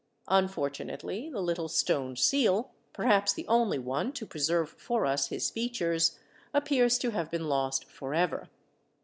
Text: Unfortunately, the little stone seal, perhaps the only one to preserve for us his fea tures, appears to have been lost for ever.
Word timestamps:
Unfortunately, 0.29 1.29
the 1.29 1.43
little 1.43 1.67
stone 1.67 2.15
seal, 2.15 2.71
perhaps 2.91 3.33
the 3.33 3.47
only 3.47 3.77
one 3.77 4.11
to 4.13 4.25
preserve 4.25 4.71
for 4.71 5.05
us 5.05 5.27
his 5.27 5.51
fea 5.51 5.69
tures, 5.69 6.17
appears 6.55 6.97
to 6.97 7.11
have 7.11 7.29
been 7.29 7.47
lost 7.47 7.85
for 7.85 8.15
ever. 8.15 8.49